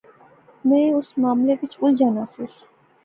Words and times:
میں 0.67 0.83
اس 0.97 1.07
معاملے 1.21 1.53
وچ 1.61 1.73
الجھا 1.83 2.07
ناں 2.15 2.27
سیس 2.33 2.53